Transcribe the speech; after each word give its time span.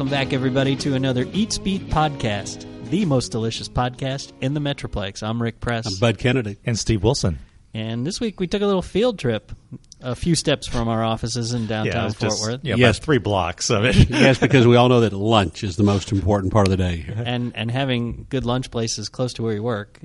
Welcome 0.00 0.12
back, 0.12 0.32
everybody, 0.32 0.76
to 0.76 0.94
another 0.94 1.26
Eat 1.34 1.52
Speak 1.52 1.82
podcast, 1.88 2.64
the 2.88 3.04
most 3.04 3.32
delicious 3.32 3.68
podcast 3.68 4.32
in 4.40 4.54
the 4.54 4.60
Metroplex. 4.60 5.22
I'm 5.22 5.42
Rick 5.42 5.60
Press. 5.60 5.86
I'm 5.86 5.92
Bud 6.00 6.16
Kennedy. 6.16 6.56
And 6.64 6.78
Steve 6.78 7.02
Wilson. 7.02 7.38
And 7.74 8.06
this 8.06 8.18
week 8.18 8.40
we 8.40 8.46
took 8.46 8.62
a 8.62 8.66
little 8.66 8.80
field 8.80 9.18
trip, 9.18 9.52
a 10.00 10.14
few 10.14 10.34
steps 10.34 10.66
from 10.66 10.88
our 10.88 11.04
offices 11.04 11.52
in 11.52 11.66
downtown 11.66 12.06
yeah, 12.06 12.12
Fort 12.12 12.30
just, 12.30 12.42
Worth. 12.42 12.60
Yeah, 12.62 12.76
Yes. 12.76 12.96
about 12.96 13.04
three 13.04 13.18
blocks 13.18 13.68
of 13.68 13.84
it. 13.84 13.94
yes, 14.08 14.38
because 14.38 14.66
we 14.66 14.74
all 14.74 14.88
know 14.88 15.00
that 15.00 15.12
lunch 15.12 15.62
is 15.62 15.76
the 15.76 15.82
most 15.82 16.12
important 16.12 16.50
part 16.50 16.66
of 16.66 16.70
the 16.70 16.78
day. 16.78 17.04
And 17.14 17.54
and 17.54 17.70
having 17.70 18.24
good 18.30 18.46
lunch 18.46 18.70
places 18.70 19.10
close 19.10 19.34
to 19.34 19.42
where 19.42 19.52
you 19.52 19.62
work 19.62 20.00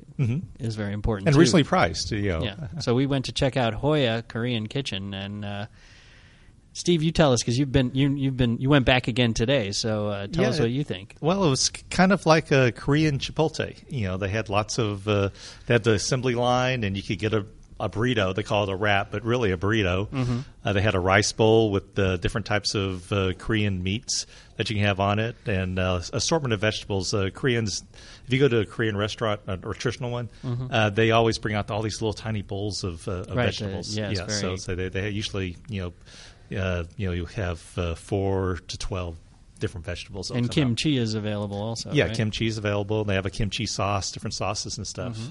is 0.58 0.76
very 0.76 0.92
important. 0.92 1.22
Mm-hmm. 1.22 1.28
and 1.28 1.34
too. 1.36 1.40
recently 1.40 1.64
priced, 1.64 2.12
you 2.12 2.28
know. 2.28 2.42
yeah. 2.42 2.80
So 2.80 2.94
we 2.94 3.06
went 3.06 3.24
to 3.24 3.32
check 3.32 3.56
out 3.56 3.72
Hoya 3.72 4.22
Korean 4.28 4.66
Kitchen, 4.66 5.14
and 5.14 5.42
uh, 5.42 5.66
Steve, 6.76 7.02
you 7.02 7.10
tell 7.10 7.32
us 7.32 7.40
because 7.42 7.58
you've 7.58 7.72
been 7.72 7.90
you 7.94 8.10
you've 8.14 8.36
been 8.36 8.58
you 8.58 8.68
went 8.68 8.84
back 8.84 9.08
again 9.08 9.32
today. 9.32 9.72
So 9.72 10.08
uh, 10.08 10.26
tell 10.26 10.42
Yeah, 10.44 10.50
us 10.50 10.60
what 10.60 10.70
you 10.70 10.84
think. 10.84 11.16
Well, 11.22 11.42
it 11.44 11.48
was 11.48 11.70
kind 11.90 12.12
of 12.12 12.26
like 12.26 12.50
a 12.50 12.70
Korean 12.72 13.18
Chipotle. 13.18 13.74
You 13.88 14.08
know, 14.08 14.16
they 14.18 14.28
had 14.28 14.50
lots 14.50 14.78
of, 14.78 15.08
uh, 15.08 15.30
they 15.66 15.72
had 15.72 15.84
the 15.84 15.94
assembly 15.94 16.34
line, 16.34 16.84
and 16.84 16.94
you 16.94 17.02
could 17.02 17.18
get 17.18 17.32
a, 17.32 17.46
a 17.80 17.88
burrito. 17.88 18.34
They 18.34 18.42
call 18.42 18.64
it 18.64 18.68
a 18.70 18.76
wrap, 18.76 19.10
but 19.10 19.24
really 19.24 19.52
a 19.52 19.56
burrito. 19.56 20.06
Mm-hmm. 20.08 20.38
Uh, 20.66 20.72
they 20.74 20.82
had 20.82 20.94
a 20.94 21.00
rice 21.00 21.32
bowl 21.32 21.70
with 21.70 21.98
uh, 21.98 22.18
different 22.18 22.46
types 22.46 22.74
of 22.74 23.10
uh, 23.10 23.32
Korean 23.38 23.82
meats 23.82 24.26
that 24.58 24.68
you 24.68 24.76
can 24.76 24.84
have 24.84 25.00
on 25.00 25.18
it, 25.18 25.34
and 25.46 25.78
uh, 25.78 26.00
assortment 26.12 26.52
of 26.52 26.60
vegetables. 26.60 27.14
Uh, 27.14 27.30
Koreans, 27.32 27.84
if 28.26 28.32
you 28.34 28.38
go 28.38 28.48
to 28.48 28.60
a 28.60 28.66
Korean 28.66 28.98
restaurant, 28.98 29.40
a 29.46 29.56
traditional 29.56 30.10
one, 30.10 30.28
uh, 30.70 30.90
they 30.90 31.10
always 31.10 31.38
bring 31.38 31.54
out 31.54 31.70
all 31.70 31.80
these 31.80 32.02
little 32.02 32.12
tiny 32.12 32.42
bowls 32.42 32.84
of, 32.84 33.08
uh, 33.08 33.12
of 33.12 33.26
Mm-hmm. 33.28 33.38
Right, 33.38 33.44
vegetables. 33.46 33.96
yeah, 33.96 34.10
it's 34.10 34.20
so, 34.40 34.46
very- 34.48 34.56
so 34.58 34.74
they, 34.74 34.88
they 34.90 35.08
usually, 35.08 35.56
you 35.70 35.80
know, 35.82 35.92
uh, 36.54 36.84
you 36.96 37.08
know, 37.08 37.12
you 37.12 37.26
have 37.26 37.78
uh, 37.78 37.94
four 37.94 38.58
to 38.68 38.78
twelve 38.78 39.16
different 39.58 39.86
vegetables. 39.86 40.30
And 40.30 40.44
that'll 40.44 40.50
out. 40.50 40.66
kimchi 40.66 40.96
is 40.98 41.14
available 41.14 41.60
also. 41.60 41.92
Yeah, 41.92 42.04
right? 42.04 42.16
kimchi 42.16 42.46
is 42.46 42.58
available. 42.58 43.04
They 43.04 43.14
have 43.14 43.26
a 43.26 43.30
kimchi 43.30 43.66
sauce, 43.66 44.12
different 44.12 44.34
sauces 44.34 44.76
and 44.76 44.86
stuff. 44.86 45.16
Mm-hmm. 45.16 45.30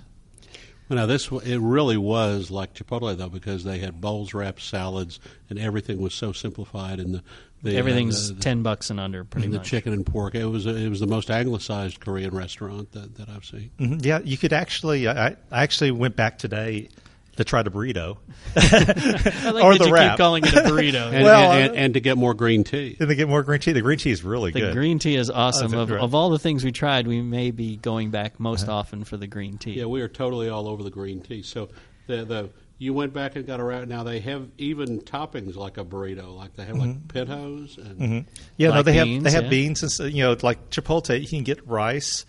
Now 0.90 1.08
this 1.08 1.32
it 1.32 1.60
really 1.60 1.98
was 1.98 2.52
like 2.52 2.76
Chipotle 2.76 3.16
though 3.18 3.30
because 3.30 3.64
they 3.64 3.80
had 3.80 4.00
bowls, 4.00 4.34
wraps, 4.34 4.64
salads, 4.64 5.20
and 5.50 5.58
everything 5.58 6.00
was 6.00 6.14
so 6.14 6.32
simplified. 6.32 7.00
And 7.00 7.16
the, 7.16 7.24
the 7.64 7.76
Everything's 7.76 8.30
uh, 8.30 8.36
the, 8.36 8.42
ten 8.42 8.62
bucks 8.62 8.92
and 8.92 9.00
under, 9.00 9.24
pretty 9.24 9.48
the, 9.48 9.58
the 9.58 9.64
chicken 9.64 9.94
and 9.94 10.06
pork. 10.06 10.36
It 10.36 10.46
was 10.46 10.68
it 10.68 10.90
was 10.90 11.00
the 11.00 11.08
most 11.08 11.32
anglicized 11.32 12.00
Korean 12.00 12.36
restaurant 12.36 12.92
that, 12.92 13.16
that 13.16 13.30
I've 13.30 13.46
seen. 13.46 13.72
Mhm. 13.80 14.06
Yeah, 14.06 14.20
you 14.24 14.38
could 14.38 14.54
actually. 14.54 15.08
I, 15.08 15.30
I 15.30 15.64
actually 15.64 15.90
went 15.90 16.16
back 16.16 16.38
today 16.38 16.90
to 17.38 17.44
try 17.44 17.64
the 17.64 17.72
burrito. 17.72 18.18
I 18.56 19.50
like 19.52 19.64
or 19.64 19.74
that 19.74 19.80
the 19.80 19.88
you 19.88 19.94
wrap. 19.94 20.12
keep 20.14 20.18
calling 20.18 20.46
it 20.46 20.54
a 20.54 20.62
burrito. 20.62 21.12
And, 21.16 21.24
Well, 21.24 21.52
and, 21.52 21.68
and, 21.72 21.76
and 21.78 21.94
to 21.96 22.00
get 22.00 22.18
more 22.18 22.34
green 22.34 22.64
tea. 22.64 22.98
and 23.00 23.10
they 23.10 23.16
get 23.16 23.28
more 23.30 23.44
green 23.44 23.60
tea. 23.60 23.74
The 23.74 23.82
green 23.82 23.98
tea 24.00 24.12
is 24.12 24.24
really 24.24 24.52
the 24.52 24.60
good. 24.62 24.70
The 24.72 24.74
green 24.74 25.00
tea 25.00 25.16
is 25.16 25.30
awesome. 25.30 25.74
Oh, 25.74 25.82
of, 25.82 25.92
of 25.92 26.16
all 26.16 26.30
the 26.30 26.40
things 26.40 26.64
we 26.64 26.72
tried, 26.72 27.08
we 27.08 27.22
may 27.22 27.52
be 27.52 27.78
going 27.78 28.10
back 28.12 28.40
most 28.40 28.64
Uh-huh. 28.64 28.78
often 28.78 29.04
for 29.04 29.18
the 29.18 29.28
green 29.28 29.58
tea. 29.58 29.74
Yeah, 29.74 29.86
we 29.86 30.02
are 30.02 30.08
totally 30.08 30.50
all 30.50 30.68
over 30.68 30.82
the 30.84 30.90
green 30.92 31.22
tea. 31.22 31.42
So 31.44 31.70
the 32.08 32.26
the 32.26 32.50
you 32.78 32.94
went 32.94 33.14
back 33.14 33.36
and 33.38 33.46
got 33.48 33.60
a 33.62 33.64
around. 33.64 33.88
Now 33.88 34.04
they 34.04 34.20
have 34.20 34.50
even 34.58 35.00
toppings 35.00 35.56
like 35.56 35.78
a 35.78 35.86
burrito, 35.86 36.36
like 36.36 36.56
they 36.56 36.66
have 36.66 36.78
like 36.78 37.08
pintos 37.08 37.78
and 37.78 38.26
yeah, 38.58 38.68
no, 38.70 38.74
Black 38.74 38.86
they 38.86 38.94
have 38.94 39.06
beans, 39.06 39.24
they 39.24 39.32
have 39.32 39.44
yeah. 39.46 39.50
beans 39.50 40.00
and 40.00 40.14
you 40.14 40.24
know 40.24 40.36
like 40.42 40.70
Chipotle. 40.72 41.20
You 41.20 41.28
can 41.28 41.44
get 41.44 41.66
rice. 41.68 42.26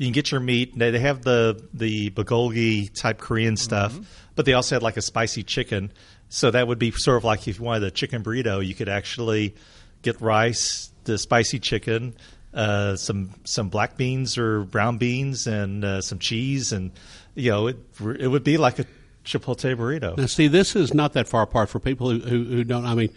You 0.00 0.06
can 0.06 0.12
get 0.14 0.30
your 0.30 0.40
meat. 0.40 0.78
They, 0.78 0.92
they 0.92 0.98
have 0.98 1.20
the 1.20 1.62
the 1.74 2.08
bulgogi 2.08 2.90
type 2.98 3.18
Korean 3.18 3.58
stuff, 3.58 3.94
but 4.34 4.46
they 4.46 4.54
also 4.54 4.76
had 4.76 4.82
like 4.82 4.96
a 4.96 5.02
spicy 5.02 5.42
chicken. 5.42 5.92
So 6.30 6.50
that 6.50 6.66
would 6.66 6.78
be 6.78 6.90
sort 6.92 7.18
of 7.18 7.24
like 7.24 7.46
if 7.46 7.58
you 7.58 7.64
wanted 7.66 7.82
a 7.84 7.90
chicken 7.90 8.22
burrito, 8.22 8.66
you 8.66 8.74
could 8.74 8.88
actually 8.88 9.54
get 10.00 10.18
rice, 10.22 10.90
the 11.04 11.18
spicy 11.18 11.58
chicken, 11.58 12.14
uh, 12.54 12.96
some 12.96 13.34
some 13.44 13.68
black 13.68 13.98
beans 13.98 14.38
or 14.38 14.64
brown 14.64 14.96
beans, 14.96 15.46
and 15.46 15.84
uh, 15.84 16.00
some 16.00 16.18
cheese, 16.18 16.72
and 16.72 16.92
you 17.34 17.50
know 17.50 17.66
it 17.66 17.76
it 18.18 18.28
would 18.28 18.42
be 18.42 18.56
like 18.56 18.78
a 18.78 18.86
Chipotle 19.22 19.76
burrito. 19.76 20.16
Now, 20.16 20.24
see, 20.24 20.48
this 20.48 20.74
is 20.74 20.94
not 20.94 21.12
that 21.12 21.28
far 21.28 21.42
apart 21.42 21.68
for 21.68 21.78
people 21.78 22.08
who, 22.08 22.20
who, 22.20 22.44
who 22.44 22.64
don't. 22.64 22.86
I 22.86 22.94
mean, 22.94 23.10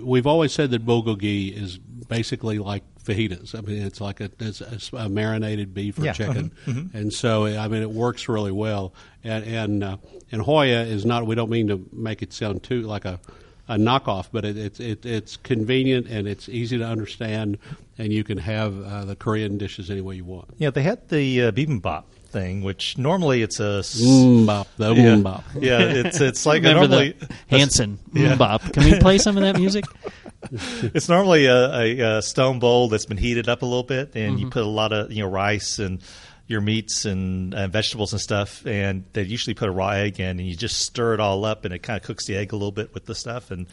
we've 0.00 0.28
always 0.28 0.52
said 0.52 0.70
that 0.70 0.86
bulgogi 0.86 1.52
is 1.52 1.76
basically 1.76 2.60
like 2.60 2.84
fajitas. 3.14 3.54
I 3.54 3.60
mean, 3.60 3.82
it's 3.82 4.00
like 4.00 4.20
a, 4.20 4.30
it's 4.38 4.60
a, 4.60 4.96
a 4.96 5.08
marinated 5.08 5.74
beef 5.74 5.98
or 5.98 6.04
Yeah, 6.04 6.12
chicken, 6.12 6.52
and 6.92 7.12
so 7.12 7.46
I 7.46 7.68
mean, 7.68 7.82
it 7.82 7.90
works 7.90 8.28
really 8.28 8.52
well. 8.52 8.92
And 9.24 9.44
and 9.44 9.84
uh, 9.84 9.96
and 10.32 10.42
Hoya 10.42 10.82
is 10.82 11.04
not. 11.04 11.26
We 11.26 11.34
don't 11.34 11.50
mean 11.50 11.68
to 11.68 11.86
make 11.92 12.22
it 12.22 12.32
sound 12.32 12.62
too 12.62 12.82
like 12.82 13.04
a 13.04 13.20
a 13.68 13.76
knockoff, 13.76 14.28
but 14.32 14.44
it, 14.44 14.56
it's 14.56 14.80
it, 14.80 15.06
it's 15.06 15.36
convenient 15.36 16.08
and 16.08 16.26
it's 16.26 16.48
easy 16.48 16.78
to 16.78 16.84
understand, 16.84 17.58
and 17.98 18.12
you 18.12 18.24
can 18.24 18.38
have 18.38 18.84
uh, 18.84 19.04
the 19.04 19.14
Korean 19.16 19.58
dishes 19.58 19.90
any 19.90 20.00
way 20.00 20.16
you 20.16 20.24
want. 20.24 20.48
Yeah, 20.58 20.70
they 20.70 20.82
had 20.82 21.08
the 21.08 21.42
uh, 21.42 21.52
bibimbap 21.52 22.04
thing, 22.30 22.62
which 22.62 22.96
normally 22.98 23.42
it's 23.42 23.60
a 23.60 23.78
s- 23.78 24.00
Mbop, 24.00 24.66
the 24.76 24.92
yeah, 24.94 25.02
mbop. 25.16 25.42
yeah, 25.60 25.80
it's 25.80 26.20
it's 26.20 26.46
like 26.46 26.62
a 26.64 26.72
normally 26.74 27.16
Hanson 27.48 27.98
Yeah. 28.12 28.36
Mbop. 28.36 28.72
Can 28.72 28.84
we 28.84 28.98
play 28.98 29.18
some 29.18 29.36
of 29.36 29.42
that 29.42 29.56
music? 29.56 29.84
it's 30.52 31.08
normally 31.08 31.46
a, 31.46 31.74
a, 31.74 32.00
a 32.18 32.22
stone 32.22 32.58
bowl 32.58 32.88
that's 32.88 33.06
been 33.06 33.16
heated 33.18 33.48
up 33.48 33.62
a 33.62 33.66
little 33.66 33.82
bit, 33.82 34.12
and 34.14 34.34
Mm-hmm. 34.36 34.44
you 34.44 34.50
put 34.50 34.62
a 34.62 34.66
lot 34.68 34.92
of 34.92 35.12
you 35.12 35.22
know 35.22 35.28
rice 35.28 35.78
and 35.78 36.00
your 36.46 36.60
meats 36.60 37.04
and 37.04 37.54
uh, 37.54 37.68
vegetables 37.68 38.12
and 38.12 38.20
stuff, 38.20 38.66
and 38.66 39.04
they 39.12 39.22
usually 39.22 39.54
put 39.54 39.68
a 39.68 39.72
raw 39.72 39.90
egg 39.90 40.18
in, 40.18 40.40
and 40.40 40.40
you 40.48 40.56
just 40.56 40.80
stir 40.80 41.14
it 41.14 41.20
all 41.20 41.44
up, 41.44 41.64
and 41.64 41.72
it 41.72 41.78
kind 41.80 41.96
of 41.96 42.02
cooks 42.04 42.26
the 42.26 42.36
egg 42.36 42.52
a 42.52 42.56
little 42.56 42.72
bit 42.72 42.92
with 42.92 43.06
the 43.06 43.14
stuff, 43.14 43.50
and 43.52 43.66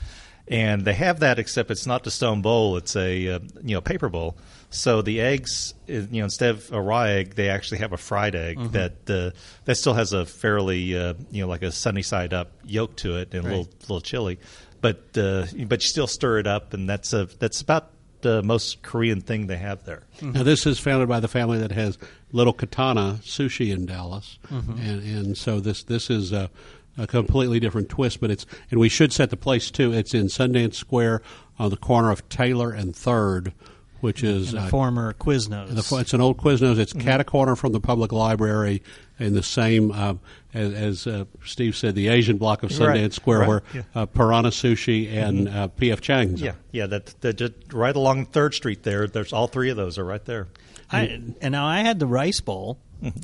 and 0.50 0.86
they 0.86 0.94
have 0.94 1.20
that, 1.20 1.40
except 1.40 1.72
it's 1.72 1.86
not 1.86 2.04
the 2.04 2.12
stone 2.12 2.42
bowl; 2.42 2.78
it's 2.78 2.96
a 2.96 3.28
uh, 3.30 3.40
you 3.64 3.76
know 3.76 3.82
paper 3.82 4.10
bowl. 4.10 4.38
So 4.70 5.02
the 5.02 5.22
eggs, 5.22 5.74
you 5.88 6.08
know, 6.12 6.26
instead 6.26 6.50
of 6.52 6.72
a 6.74 6.82
raw 6.82 7.04
egg, 7.04 7.36
they 7.36 7.50
actually 7.50 7.78
have 7.80 7.94
a 7.94 7.98
fried 7.98 8.36
egg 8.36 8.58
Mm-hmm. 8.58 8.74
that 8.74 9.10
uh, 9.10 9.32
that 9.66 9.76
still 9.76 9.94
has 9.94 10.14
a 10.14 10.26
fairly 10.26 10.98
uh, 10.98 11.14
you 11.32 11.42
know 11.42 11.48
like 11.48 11.64
a 11.64 11.72
sunny 11.72 12.02
side 12.02 12.34
up 12.34 12.52
yolk 12.66 12.96
to 12.98 13.18
it 13.18 13.34
and 13.34 13.46
a 13.46 13.50
little 13.50 13.70
little 13.82 14.02
chili, 14.02 14.40
but 14.82 15.18
uh, 15.18 15.46
but 15.68 15.84
you 15.84 15.88
still 15.88 16.08
stir 16.08 16.40
it 16.40 16.48
up, 16.48 16.74
and 16.74 16.90
that's 16.90 17.14
a 17.14 17.26
that's 17.40 17.62
about 17.62 17.92
the 18.22 18.42
most 18.42 18.82
Korean 18.82 19.22
thing 19.22 19.46
they 19.46 19.58
have 19.58 19.86
there. 19.86 20.02
Now, 20.24 20.42
this 20.42 20.66
is 20.66 20.80
founded 20.80 21.08
by 21.08 21.20
the 21.20 21.28
family 21.28 21.60
that 21.60 21.72
has 21.72 22.00
Little 22.32 22.52
Katana 22.52 23.20
Sushi 23.22 23.72
in 23.72 23.86
Dallas, 23.86 24.40
and 24.50 24.80
and 24.80 25.38
so 25.38 25.60
this 25.60 25.84
this 25.84 26.10
is 26.10 26.32
a, 26.34 26.50
a 26.98 27.08
completely 27.08 27.60
different 27.60 27.90
twist. 27.90 28.20
But 28.20 28.32
it's 28.32 28.46
and 28.72 28.80
we 28.80 28.90
should 28.90 29.14
set 29.14 29.30
the 29.30 29.38
place 29.38 29.72
too. 29.72 29.94
It's 29.94 30.14
in 30.14 30.26
Sundance 30.26 30.76
Square 30.76 31.22
on 31.60 31.70
the 31.70 31.78
corner 31.78 32.12
of 32.12 32.28
Taylor 32.30 32.72
and 32.72 32.96
Third, 32.96 33.54
which 34.02 34.24
is 34.24 34.52
The 34.52 34.60
uh, 34.60 34.68
former 34.68 35.14
Quiznos. 35.14 35.70
the, 35.70 35.96
it's 35.98 36.14
an 36.14 36.22
old 36.22 36.38
Quiznos. 36.38 36.78
It's 36.78 36.94
cat 36.94 37.20
a 37.20 37.24
corner 37.24 37.56
from 37.56 37.72
the 37.72 37.80
public 37.80 38.12
library 38.12 38.84
in 39.20 39.34
the 39.34 39.42
same, 39.42 39.92
uh, 39.92 40.14
as, 40.54 40.74
as 40.74 41.08
uh, 41.08 41.26
Steve 41.44 41.76
said, 41.76 41.96
the 41.96 42.08
Asian 42.10 42.38
block 42.38 42.62
of 42.62 42.70
Sundance 42.70 43.02
Right, 43.02 43.14
Square, 43.14 43.40
right, 43.40 43.48
where 43.48 43.64
yeah. 43.74 43.82
uh, 43.96 44.06
Piranha 44.06 44.50
Sushi 44.50 45.12
and 45.12 45.50
uh, 45.50 45.68
P.F. 45.70 46.02
Chang's. 46.02 46.40
Yeah, 46.42 46.52
are. 46.52 46.56
yeah, 46.72 46.86
that, 46.86 47.22
that 47.22 47.34
just 47.38 47.54
right 47.74 47.96
along 47.96 48.28
Third 48.28 48.54
Street 48.54 48.84
there. 48.84 49.08
There's 49.08 49.34
all 49.34 49.48
three 49.48 49.72
of 49.72 49.78
those 49.78 49.98
are 49.98 50.06
right 50.06 50.24
there. 50.24 50.48
I, 50.92 51.02
and 51.42 51.52
now 51.52 51.66
I 51.66 51.80
had 51.80 52.00
the 52.00 52.08
rice 52.08 52.40
bowl 52.40 52.80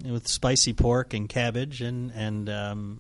with 0.06 0.28
spicy 0.28 0.74
pork 0.74 1.14
and 1.14 1.30
cabbage 1.30 1.82
and 1.82 2.12
and 2.12 2.50
um, 2.50 3.00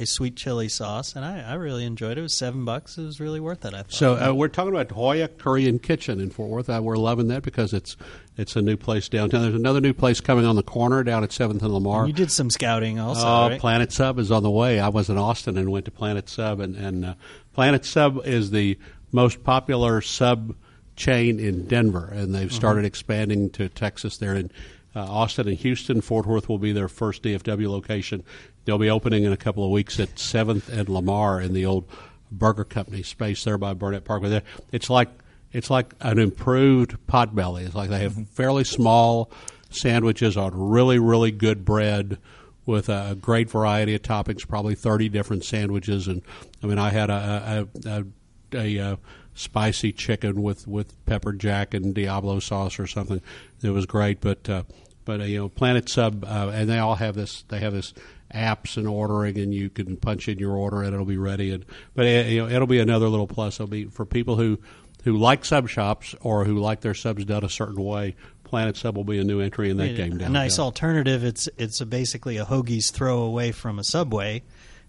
a 0.00 0.06
sweet 0.06 0.36
chili 0.36 0.68
sauce, 0.68 1.14
and 1.16 1.24
I, 1.24 1.40
I 1.40 1.54
really 1.54 1.84
enjoyed 1.84 2.12
it. 2.12 2.18
It 2.18 2.22
was 2.22 2.34
seven 2.34 2.64
bucks. 2.64 2.96
It 2.98 3.02
was 3.04 3.20
really 3.20 3.40
worth 3.40 3.64
it. 3.64 3.74
I 3.74 3.78
thought. 3.82 3.92
So 3.92 4.14
uh, 4.30 4.32
we're 4.32 4.48
talking 4.48 4.74
about 4.74 4.90
Hoya 4.90 5.28
Korean 5.28 5.78
Kitchen 5.78 6.20
in 6.20 6.30
Fort 6.30 6.50
Worth. 6.50 6.70
Uh, 6.70 6.80
we're 6.82 6.96
loving 6.96 7.28
that 7.28 7.42
because 7.42 7.72
it's 7.72 7.96
it's 8.36 8.56
a 8.56 8.62
new 8.62 8.76
place 8.76 9.08
downtown. 9.08 9.42
There's 9.42 9.54
another 9.54 9.80
new 9.80 9.92
place 9.92 10.20
coming 10.20 10.46
on 10.46 10.56
the 10.56 10.62
corner 10.62 11.02
down 11.04 11.22
at 11.24 11.32
Seventh 11.32 11.62
and 11.62 11.72
Lamar. 11.72 12.06
you 12.06 12.12
did 12.12 12.30
some 12.30 12.48
scouting 12.50 12.98
also, 12.98 13.26
Oh, 13.26 13.48
right? 13.50 13.60
Planet 13.60 13.92
Sub 13.92 14.18
is 14.18 14.30
on 14.30 14.42
the 14.42 14.50
way. 14.50 14.80
I 14.80 14.88
was 14.88 15.10
in 15.10 15.18
Austin 15.18 15.58
and 15.58 15.70
went 15.70 15.84
to 15.84 15.90
Planet 15.90 16.28
Sub, 16.28 16.58
and, 16.60 16.74
and 16.76 17.04
uh, 17.04 17.14
Planet 17.52 17.84
Sub 17.84 18.24
is 18.26 18.50
the 18.50 18.78
most 19.12 19.44
popular 19.44 20.00
sub 20.00 20.54
chain 20.96 21.38
in 21.40 21.66
Denver, 21.66 22.08
and 22.12 22.34
they've 22.34 22.52
started 22.52 22.84
expanding 22.84 23.50
to 23.50 23.68
Texas. 23.68 24.16
They're 24.18 24.34
in 24.34 24.50
uh, 24.94 25.00
Austin 25.00 25.48
and 25.48 25.56
Houston. 25.58 26.00
Fort 26.00 26.26
Worth 26.26 26.48
will 26.48 26.58
be 26.58 26.72
their 26.72 26.88
first 26.88 27.22
DFW 27.22 27.68
location. 27.68 28.22
They'll 28.64 28.78
be 28.78 28.90
opening 28.90 29.24
in 29.24 29.32
a 29.32 29.36
couple 29.36 29.64
of 29.64 29.70
weeks 29.70 29.98
at 29.98 30.18
Seventh 30.18 30.68
and 30.68 30.88
Lamar 30.88 31.40
in 31.40 31.52
the 31.52 31.66
old 31.66 31.88
Burger 32.30 32.64
Company 32.64 33.02
space 33.02 33.44
there 33.44 33.58
by 33.58 33.74
Burnett 33.74 34.04
Parkway. 34.04 34.28
There, 34.28 34.42
it's 34.70 34.88
like 34.88 35.08
it's 35.52 35.68
like 35.68 35.92
an 36.00 36.18
improved 36.18 36.96
Potbelly. 37.06 37.66
It's 37.66 37.74
like 37.74 37.90
they 37.90 38.00
have 38.00 38.28
fairly 38.30 38.64
small 38.64 39.30
sandwiches 39.70 40.36
on 40.36 40.52
really 40.54 40.98
really 40.98 41.30
good 41.30 41.64
bread 41.64 42.18
with 42.64 42.88
a 42.88 43.16
great 43.20 43.50
variety 43.50 43.94
of 43.94 44.02
toppings, 44.02 44.46
probably 44.46 44.74
30 44.74 45.08
different 45.08 45.44
sandwiches. 45.44 46.06
And 46.06 46.22
I 46.62 46.66
mean, 46.66 46.78
I 46.78 46.90
had 46.90 47.10
a, 47.10 47.68
a, 47.84 47.88
a, 47.88 48.04
a, 48.52 48.78
uh 48.92 48.96
spicy 49.34 49.92
chicken 49.92 50.42
with, 50.42 50.66
with 50.66 51.04
pepper 51.06 51.32
jack 51.32 51.74
and 51.74 51.94
Diablo 51.94 52.38
sauce 52.38 52.78
or 52.78 52.86
something. 52.86 53.20
It 53.62 53.70
was 53.70 53.86
great, 53.86 54.20
but 54.20 54.48
uh, 54.48 54.62
but 55.04 55.20
uh, 55.20 55.24
you 55.24 55.38
know, 55.38 55.48
Planet 55.48 55.88
Sub, 55.88 56.24
uh, 56.24 56.50
and 56.52 56.68
they 56.68 56.78
all 56.78 56.94
have 56.94 57.14
this. 57.14 57.42
They 57.48 57.58
have 57.60 57.72
this 57.72 57.94
apps 58.34 58.76
and 58.76 58.88
ordering, 58.88 59.38
and 59.38 59.52
you 59.52 59.68
can 59.70 59.96
punch 59.96 60.28
in 60.28 60.38
your 60.38 60.52
order 60.52 60.82
and 60.82 60.94
it'll 60.94 61.06
be 61.06 61.18
ready. 61.18 61.50
And 61.50 61.64
but 61.94 62.06
uh, 62.06 62.08
you 62.08 62.42
know, 62.42 62.48
it'll 62.48 62.66
be 62.66 62.80
another 62.80 63.08
little 63.08 63.26
plus. 63.26 63.56
It'll 63.56 63.66
be 63.66 63.84
for 63.86 64.04
people 64.04 64.36
who 64.36 64.58
who 65.04 65.16
like 65.16 65.44
sub 65.44 65.68
shops 65.68 66.14
or 66.20 66.44
who 66.44 66.58
like 66.58 66.80
their 66.80 66.94
subs 66.94 67.24
done 67.24 67.44
a 67.44 67.50
certain 67.50 67.82
way, 67.82 68.14
Planet 68.44 68.76
Sub 68.76 68.96
will 68.96 69.04
be 69.04 69.18
a 69.18 69.24
new 69.24 69.40
entry 69.40 69.70
in 69.70 69.78
that 69.78 69.96
game. 69.96 70.20
a 70.20 70.28
nice 70.28 70.58
alternative. 70.58 71.24
It's 71.24 71.48
it's 71.56 71.80
a 71.80 71.86
basically 71.86 72.36
a 72.36 72.44
hoagie's 72.44 72.90
throw 72.90 73.22
away 73.22 73.52
from 73.52 73.78
a 73.78 73.84
Subway 73.84 74.42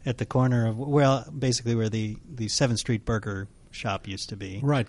at 0.06 0.18
the 0.18 0.26
corner 0.26 0.68
of 0.68 0.78
well, 0.78 1.26
basically 1.38 1.76
where 1.76 1.90
the 1.90 2.18
the 2.30 2.48
Seventh 2.48 2.80
Street 2.80 3.06
Burger 3.06 3.48
shop 3.72 4.08
used 4.08 4.30
to 4.30 4.36
be, 4.36 4.60
right. 4.62 4.88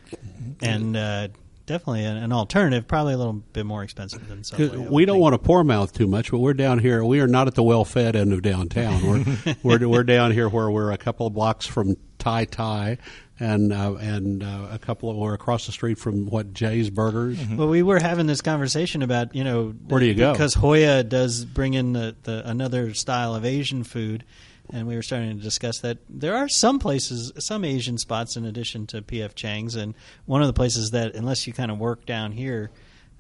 and 0.61 0.97
uh, 0.97 1.29
definitely 1.67 2.05
an, 2.05 2.17
an 2.17 2.33
alternative. 2.33 2.87
Probably 2.87 3.15
a 3.15 3.19
little 3.19 3.33
bit 3.33 3.67
more 3.67 3.83
expensive 3.83 4.27
than 4.29 4.45
Subway. 4.45 4.69
would 4.69 4.91
We 4.91 5.05
don't 5.05 5.15
think. 5.17 5.23
want 5.23 5.33
to 5.35 5.39
poor 5.39 5.65
mouth 5.65 5.93
too 5.93 6.07
much, 6.07 6.31
but 6.31 6.39
we're 6.39 6.55
down 6.55 6.79
here. 6.79 7.05
We 7.05 7.21
are 7.21 7.27
not 7.27 7.47
at 7.47 7.55
the 7.55 7.63
well-fed 7.63 8.17
end 8.17 8.33
of 8.33 8.43
downtown. 8.43 9.03
We're 9.07 9.55
we're, 9.63 9.89
we're 9.89 10.05
down 10.05 10.33
here 10.33 10.49
where 10.49 10.71
we're 10.71 10.93
a 10.93 10.99
couple 10.99 11.27
of 11.27 11.35
blocks 11.35 11.67
from 11.67 11.97
Tai 12.19 12.45
Tai, 12.47 12.99
and 13.41 13.73
uh, 13.73 13.95
and 13.95 14.43
uh, 14.43 14.69
a 14.71 14.79
couple 14.79 15.11
of 15.11 15.17
we're 15.17 15.35
across 15.35 15.67
the 15.67 15.73
street 15.73 15.99
from 15.99 16.27
what 16.27 16.53
Jay's 16.55 16.89
Burgers. 16.91 17.39
Well, 17.49 17.69
we 17.69 17.83
were 17.83 17.99
having 17.99 18.27
this 18.27 18.41
conversation 18.41 19.03
about 19.03 19.35
you 19.35 19.45
know 19.45 19.75
Where 19.89 20.01
do 20.01 20.07
you 20.07 20.15
go? 20.15 20.33
because 20.33 20.55
Hoya 20.55 21.03
does 21.05 21.45
bring 21.45 21.75
in 21.75 21.93
the, 21.93 22.17
the 22.23 22.49
another 22.49 22.95
style 22.95 23.35
of 23.35 23.45
Asian 23.45 23.85
food, 23.85 24.25
and 24.73 24.87
we 24.87 24.97
were 24.97 25.03
starting 25.03 25.37
to 25.37 25.43
discuss 25.43 25.79
that 25.81 25.99
there 26.09 26.37
are 26.37 26.49
some 26.49 26.79
places, 26.79 27.33
some 27.39 27.65
Asian 27.65 27.99
spots 27.99 28.37
in 28.37 28.45
addition 28.45 28.87
to 28.89 29.03
PF 29.03 29.35
Chang's, 29.35 29.75
and 29.77 29.95
one 30.27 30.41
of 30.41 30.47
the 30.47 30.53
places 30.53 30.91
that 30.93 31.15
unless 31.15 31.47
you 31.47 31.53
kind 31.53 31.71
of 31.71 31.79
work 31.79 32.07
down 32.07 32.33
here. 32.33 32.71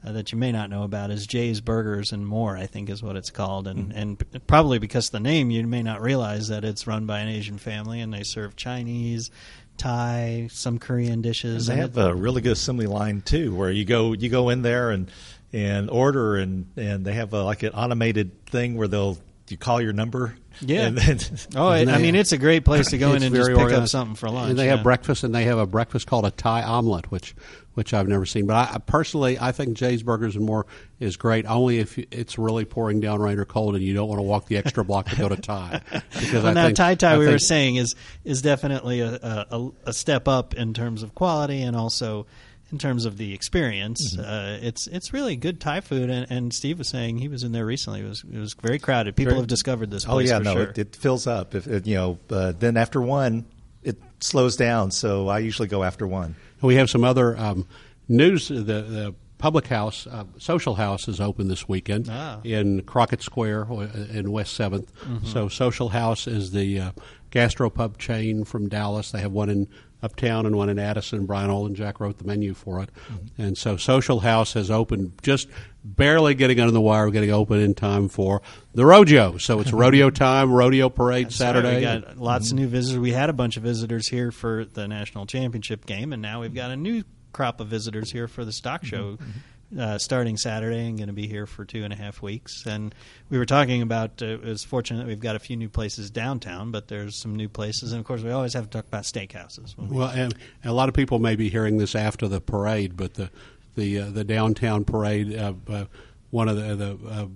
Uh, 0.06 0.12
that 0.12 0.32
you 0.32 0.37
may 0.37 0.52
not 0.52 0.69
know 0.69 0.82
about 0.82 1.11
is 1.11 1.26
Jay's 1.26 1.62
Burgers 1.62 2.12
and 2.12 2.26
More, 2.26 2.58
I 2.58 2.67
think 2.67 2.91
is 2.91 3.02
what 3.02 3.17
it's 3.17 3.31
called, 3.31 3.67
and 3.67 3.91
and 3.91 4.19
p- 4.19 4.38
probably 4.41 4.79
because 4.79 5.06
of 5.06 5.12
the 5.12 5.20
name, 5.20 5.50
you 5.50 5.67
may 5.67 5.82
not 5.82 6.02
realize 6.02 6.49
that 6.49 6.62
it's 6.62 6.87
run 6.87 7.06
by 7.06 7.20
an 7.20 7.29
Asian 7.29 7.56
family 7.56 8.02
and 8.02 8.12
they 8.12 8.23
serve 8.23 8.55
Chinese, 8.55 9.31
Thai, 9.79 10.49
some 10.52 10.79
Korean 10.79 11.23
dishes. 11.23 11.69
They 11.69 11.76
have 11.76 11.97
it- 11.97 12.06
a 12.06 12.14
really 12.14 12.43
good 12.43 12.52
assembly 12.52 12.87
line 12.87 13.23
too, 13.23 13.55
where 13.55 13.70
you 13.70 13.87
go 13.87 14.12
you 14.12 14.29
go 14.29 14.50
in 14.50 14.61
there 14.61 14.90
and 14.90 15.11
and 15.55 15.88
order 15.88 16.37
and 16.37 16.67
and 16.76 17.05
they 17.06 17.14
have 17.14 17.32
a, 17.32 17.43
like 17.43 17.62
an 17.62 17.70
automated 17.73 18.44
thing 18.44 18.76
where 18.76 18.88
they'll 18.88 19.17
you 19.49 19.56
call 19.56 19.81
your 19.81 19.93
number. 19.93 20.37
Yeah. 20.61 20.87
And 20.87 20.96
then, 20.99 21.19
Oh, 21.56 21.70
it, 21.70 21.88
I 21.88 21.99
mean, 21.99 22.14
it's 22.14 22.32
a 22.32 22.38
great 22.38 22.64
place 22.64 22.91
to 22.91 22.99
go 22.99 23.12
in 23.12 23.23
and 23.23 23.35
just 23.35 23.49
very 23.49 23.56
pick 23.56 23.73
up 23.76 23.88
something 23.88 24.14
for 24.14 24.31
lunch. 24.31 24.50
And 24.50 24.58
they 24.58 24.67
yeah. 24.67 24.76
have 24.76 24.82
breakfast, 24.82 25.25
and 25.25 25.35
they 25.35 25.44
have 25.44 25.58
a 25.58 25.67
breakfast 25.67 26.06
called 26.06 26.25
a 26.25 26.31
Thai 26.31 26.62
omelet, 26.62 27.11
which 27.11 27.35
which 27.75 27.93
I've 27.93 28.06
never 28.08 28.25
seen. 28.25 28.46
But 28.46 28.55
I, 28.55 28.75
I 28.75 28.79
personally, 28.79 29.37
I 29.38 29.50
think 29.52 29.76
Jay's 29.76 30.02
Burgers 30.02 30.37
and 30.37 30.44
More 30.44 30.64
is 31.00 31.17
great. 31.17 31.44
Only 31.44 31.81
if 31.81 31.99
it's 31.99 32.38
really 32.38 32.64
pouring 32.64 33.00
down 33.00 33.20
rain 33.20 33.38
or 33.38 33.44
cold, 33.44 33.75
and 33.75 33.85
you 33.85 33.94
don't 33.94 34.08
want 34.08 34.20
to 34.20 34.23
walk 34.23 34.46
the 34.46 34.56
extra 34.56 34.85
block 34.85 35.08
to 35.11 35.17
go 35.17 35.29
to 35.29 35.37
Thai. 35.37 35.81
Because 36.14 36.44
Well, 36.44 36.47
I 36.47 36.52
now 36.52 36.64
think, 36.67 36.76
Thai 36.76 36.94
Thai 36.94 37.12
I 37.14 37.19
we 37.19 37.26
were 37.26 37.38
saying 37.38 37.76
is 37.76 37.97
is 38.25 38.40
definitely 38.43 39.00
a, 39.00 39.47
a 39.50 39.70
a 39.87 39.93
step 39.93 40.29
up 40.29 40.55
in 40.55 40.73
terms 40.73 41.02
of 41.02 41.14
quality 41.14 41.62
and 41.62 41.76
also 41.76 42.26
in 42.72 42.78
terms 42.78 43.05
of 43.05 43.16
the 43.19 43.32
experience. 43.34 44.16
Mm-hmm. 44.16 44.25
Uh, 44.25 44.66
it's 44.66 44.87
it's 44.87 45.12
really 45.12 45.37
good 45.37 45.61
Thai 45.61 45.81
food, 45.81 46.11
and, 46.11 46.26
and 46.31 46.52
Steve 46.52 46.78
was 46.78 46.88
saying 46.88 47.19
he 47.19 47.28
was 47.28 47.43
in 47.44 47.52
there 47.52 47.66
recently. 47.66 48.00
It 48.00 48.08
was 48.08 48.25
it 48.25 48.38
was 48.38 48.55
very 48.55 48.78
crowded. 48.78 49.16
People 49.16 49.32
Very- 49.32 49.40
have 49.43 49.49
discovered 49.49 49.90
this. 49.90 50.05
oh 50.06 50.12
Place 50.12 50.28
yeah, 50.31 50.38
for 50.38 50.44
no, 50.44 50.52
sure. 50.55 50.62
it, 50.64 50.78
it 50.78 50.96
fills 50.96 51.26
up. 51.26 51.55
If 51.55 51.66
it, 51.66 51.87
you 51.87 51.94
know, 51.96 52.19
uh, 52.31 52.52
then 52.58 52.76
after 52.76 53.00
one, 53.00 53.44
it 53.82 53.96
slows 54.20 54.56
down. 54.56 54.90
So 54.90 55.28
I 55.28 55.38
usually 55.40 55.69
go 55.69 55.82
after 55.84 56.06
one. 56.06 56.34
We 56.62 56.76
have 56.76 56.88
some 56.90 57.05
other 57.05 57.37
um, 57.38 57.66
news. 58.08 58.49
The, 58.49 58.62
the 58.62 59.14
public 59.37 59.66
house, 59.66 60.06
uh, 60.06 60.25
social 60.38 60.75
house, 60.76 61.06
is 61.06 61.20
open 61.20 61.49
this 61.49 61.69
weekend 61.69 62.08
Ah. 62.11 62.40
in 62.44 62.81
Crockett 62.82 63.20
Square 63.20 63.70
uh, 63.70 63.88
in 64.11 64.32
West 64.32 64.58
7th. 64.58 64.87
Mm-hmm. 65.05 65.26
So, 65.26 65.49
Social 65.49 65.90
House 65.90 66.26
is 66.26 66.52
the 66.52 66.81
uh, 66.81 66.90
gastropub 67.35 67.99
chain 67.99 68.45
from 68.45 68.69
Dallas. 68.69 69.11
They 69.11 69.21
have 69.21 69.33
one 69.33 69.51
in 69.51 69.69
Uptown 70.03 70.47
and 70.47 70.55
one 70.57 70.69
in 70.69 70.79
Addison. 70.79 71.27
Brian 71.27 71.51
Olenjack 71.51 71.99
wrote 71.99 72.19
the 72.19 72.25
menu 72.25 72.55
for 72.55 72.83
it. 72.83 72.91
Mm-hmm. 72.95 73.43
And 73.43 73.59
so, 73.59 73.77
Social 73.77 74.21
House 74.21 74.53
has 74.53 74.71
opened 74.71 75.13
just 75.23 75.49
barely 75.83 76.35
getting 76.35 76.61
under 76.61 76.73
the 76.73 76.81
wire, 76.81 77.11
getting 77.11 77.31
open 77.31 77.61
in 77.61 77.75
time 77.75 78.09
for 78.09 78.43
the 78.75 78.85
rodeo. 78.85 79.39
So, 79.39 79.61
it's 79.61 79.73
rodeo 79.73 80.11
time, 80.11 80.53
rodeo 80.53 80.91
parade 80.91 81.27
That's 81.27 81.41
right. 81.41 81.47
Saturday. 81.47 81.77
We 81.77 81.83
got 81.83 82.19
lots 82.19 82.47
of 82.47 82.57
mm-hmm. 82.57 82.65
new 82.65 82.69
visitors. 82.69 82.99
We 83.01 83.13
had 83.13 83.31
a 83.31 83.35
bunch 83.35 83.57
of 83.57 83.63
visitors 83.63 84.07
here 84.09 84.31
for 84.31 84.65
the 84.67 84.87
national 84.87 85.27
championship 85.27 85.87
game, 85.87 86.13
and 86.13 86.23
now 86.23 86.43
we've 86.43 86.55
got 86.55 86.71
a 86.71 86.77
new 86.77 87.03
crop 87.33 87.61
of 87.61 87.67
visitors 87.67 88.13
here 88.13 88.29
for 88.29 88.45
the 88.45 88.53
stock 88.53 88.83
mm-hmm. 88.83 88.97
show. 88.97 89.13
Mm-hmm. 89.13 89.31
Uh, 89.76 89.99
starting 89.99 90.37
Saturday 90.37 90.87
and 90.87 90.99
going 90.99 91.08
to 91.08 91.12
be 91.14 91.26
here 91.26 91.46
for 91.46 91.64
two 91.64 91.82
and 91.82 91.93
a 91.93 91.96
half 91.96 92.22
weeks. 92.22 92.64
And 92.64 92.94
we 93.28 93.38
were 93.38 93.46
talking 93.46 93.82
about 93.82 94.22
uh, 94.22 94.26
it 94.26 94.44
was 94.44 94.62
fortunate 94.62 95.05
we've 95.06 95.19
got 95.19 95.34
a 95.34 95.40
few 95.40 95.56
new 95.56 95.69
places 95.69 96.11
downtown, 96.11 96.70
but 96.70 96.87
there's 96.87 97.20
some 97.20 97.34
new 97.34 97.49
places, 97.49 97.90
and 97.93 97.99
of 97.99 98.06
course 98.06 98.22
we 98.22 98.31
always 98.31 98.52
have 98.55 98.64
to 98.64 98.70
talk 98.70 98.87
about 98.87 99.02
steakhouses. 99.02 99.76
we- 99.76 99.96
Well, 99.96 100.11
and 100.11 100.32
a 100.64 100.72
lot 100.72 100.88
of 100.88 100.94
people 100.94 101.19
may 101.19 101.34
be 101.34 101.49
hearing 101.49 101.78
this 101.78 101.96
after 101.96 102.28
the 102.28 102.40
parade, 102.40 102.96
but 102.96 103.14
the 103.14 103.31
the 103.75 103.99
uh, 104.00 104.11
the 104.11 104.22
downtown 104.22 104.84
parade, 104.84 105.37
uh, 105.37 105.55
uh, 105.69 105.84
one 106.31 106.49
of 106.49 106.56
the 106.56 106.76
the 106.76 106.99
uh, 107.08 107.26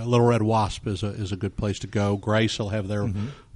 uh, 0.00 0.04
Little 0.04 0.26
Red 0.26 0.42
Wasp 0.42 0.86
is 0.86 1.02
a 1.02 1.08
is 1.08 1.32
a 1.32 1.36
good 1.36 1.56
place 1.56 1.78
to 1.78 1.86
go. 1.86 2.16
Grace 2.18 2.58
will 2.58 2.70
have 2.70 2.88
their 2.88 3.10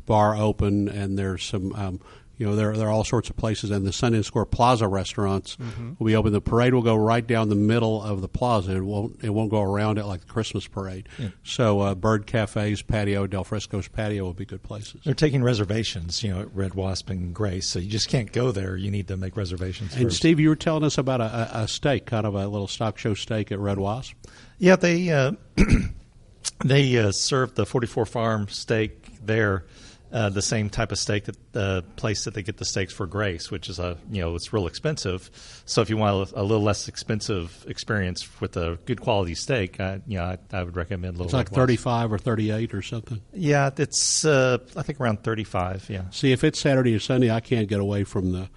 bar 0.07 0.35
open, 0.35 0.89
and 0.89 1.19
there's 1.19 1.45
some. 1.45 1.75
Um, 1.75 2.01
you 2.39 2.47
know, 2.47 2.57
there, 2.57 2.77
there 2.77 2.89
are 2.89 2.91
all 2.91 3.05
sorts 3.05 3.29
of 3.29 3.37
places, 3.37 3.71
and 3.71 3.85
the 3.85 3.91
Sundance 3.91 4.27
Square 4.27 4.47
Plaza 4.47 4.87
restaurants 4.87 5.59
will 5.99 6.07
be 6.07 6.17
open. 6.17 6.33
The 6.33 6.41
parade 6.41 6.73
will 6.73 6.83
go 6.83 6.97
right 6.97 7.27
down 7.27 7.49
the 7.49 7.57
middle 7.57 8.03
of 8.03 8.21
the 8.21 8.29
plaza. 8.29 8.77
It 8.77 8.81
won't 8.81 9.23
it 9.23 9.31
won't 9.31 9.51
go 9.51 9.61
around 9.61 9.99
it 9.99 10.05
like 10.05 10.21
the 10.21 10.27
Christmas 10.27 10.67
parade. 10.67 11.09
So, 11.43 11.81
uh, 11.81 11.95
Bird 11.95 12.27
Cafe's 12.27 12.83
patio, 12.83 13.27
Del 13.27 13.45
Fresco's 13.45 13.89
patio 13.89 14.25
will 14.25 14.35
be 14.35 14.45
good 14.45 14.63
places. 14.63 15.01
They're 15.05 15.15
taking 15.15 15.43
reservations, 15.43 16.23
you 16.23 16.33
know, 16.33 16.41
at 16.41 16.55
Red 16.55 16.75
Wasp 16.75 17.11
and 17.11 17.35
Grace. 17.35 17.67
So 17.67 17.79
you 17.79 17.91
just 17.91 18.09
can't 18.09 18.33
go 18.33 18.53
there. 18.53 18.77
You 18.77 18.91
need 18.91 19.09
to 19.09 19.17
make 19.17 19.37
reservations. 19.37 19.95
And 19.95 20.05
first. 20.05 20.17
Steve, 20.17 20.41
you 20.41 20.49
were 20.49 20.57
telling 20.57 20.85
us 20.85 20.99
about 20.99 21.21
a, 21.21 21.59
a, 21.61 21.69
steak, 21.69 22.07
kind 22.07 22.27
of 22.27 22.35
a 22.35 22.47
little 22.47 22.69
stock 22.69 22.99
show 22.99 23.15
steak 23.15 23.53
at 23.53 23.59
Red 23.59 23.79
Wasp. 23.79 24.15
Yeah, 24.59 24.77
they 24.77 25.11
uh, 25.11 25.33
they 26.65 26.97
uh, 26.99 27.13
serve 27.13 27.55
the 27.55 27.67
44 27.67 28.07
Farm 28.07 28.49
steak 28.49 29.25
there, 29.25 29.65
uh, 30.13 30.31
the 30.31 30.43
same 30.43 30.71
type 30.71 30.93
of 30.93 30.99
steak 30.99 31.25
that 31.25 31.37
the 31.53 31.85
place 31.97 32.25
that 32.25 32.35
they 32.35 32.43
get 32.43 32.57
the 32.57 32.65
steaks 32.65 32.93
for 32.93 33.07
Grace, 33.07 33.51
which 33.51 33.69
is 33.69 33.79
a 33.79 33.97
you 34.11 34.21
know 34.21 34.35
it's 34.35 34.53
real 34.53 34.67
expensive. 34.67 35.31
So 35.67 35.83
if 35.83 35.91
you 35.91 35.97
want 35.97 36.33
a, 36.33 36.41
a 36.41 36.43
little 36.43 36.63
less 36.63 36.89
expensive 36.89 37.65
experience 37.69 38.41
with 38.41 38.57
a 38.57 38.79
good 38.87 39.01
quality 39.01 39.35
steak, 39.35 39.81
I, 39.81 40.01
you 40.07 40.19
know 40.19 40.25
I, 40.25 40.39
I 40.53 40.63
would 40.63 40.77
recommend 40.77 41.17
a 41.17 41.19
Little 41.19 41.27
It's 41.27 41.35
like 41.35 41.51
Red 41.51 41.57
thirty-five 41.57 42.13
or 42.13 42.19
thirty-eight 42.19 42.75
or 42.75 42.83
something. 42.83 43.21
Yeah, 43.33 43.71
it's 43.77 44.25
uh, 44.25 44.59
I 44.77 44.83
think 44.83 45.01
around 45.01 45.23
35. 45.23 45.89
Yeah. 45.91 46.03
See, 46.11 46.33
if 46.33 46.45
it's 46.45 46.59
Saturday 46.59 46.95
or 46.95 47.01
Sunday, 47.01 47.31
I 47.31 47.41
can't 47.41 47.69
get 47.69 47.81
away 47.81 48.05
from 48.05 48.33
the 48.33 48.49